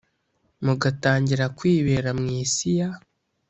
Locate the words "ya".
2.79-2.89